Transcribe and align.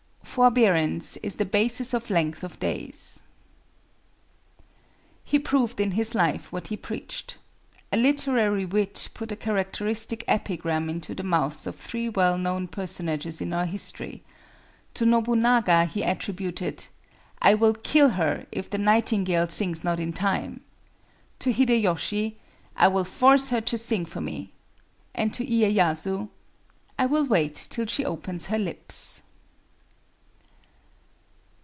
Forbearance 0.23 1.17
is 1.17 1.35
the 1.35 1.43
basis 1.43 1.93
of 1.93 2.09
length 2.09 2.41
of 2.41 2.57
days." 2.57 3.23
He 5.25 5.37
proved 5.37 5.81
in 5.81 5.91
his 5.91 6.15
life 6.15 6.53
what 6.53 6.69
he 6.69 6.77
preached. 6.77 7.35
A 7.91 7.97
literary 7.97 8.63
wit 8.63 9.09
put 9.13 9.33
a 9.33 9.35
characteristic 9.35 10.23
epigram 10.29 10.89
into 10.89 11.13
the 11.13 11.23
mouths 11.23 11.67
of 11.67 11.75
three 11.75 12.07
well 12.07 12.37
known 12.37 12.69
personages 12.69 13.41
in 13.41 13.51
our 13.51 13.65
history: 13.65 14.23
to 14.93 15.05
Nobunaga 15.05 15.83
he 15.83 16.01
attributed, 16.01 16.85
"I 17.41 17.53
will 17.53 17.73
kill 17.73 18.11
her, 18.11 18.45
if 18.53 18.69
the 18.69 18.77
nightingale 18.77 19.49
sings 19.49 19.83
not 19.83 19.99
in 19.99 20.13
time;" 20.13 20.61
to 21.39 21.51
Hidéyoshi, 21.51 22.35
"I 22.77 22.87
will 22.87 23.03
force 23.03 23.49
her 23.49 23.59
to 23.59 23.77
sing 23.77 24.05
for 24.05 24.21
me;" 24.21 24.53
and 25.13 25.33
to 25.33 25.45
Iyéyasu, 25.45 26.29
"I 26.97 27.05
will 27.05 27.25
wait 27.25 27.55
till 27.69 27.85
she 27.87 28.05
opens 28.05 28.45
her 28.45 28.57
lips." 28.57 29.23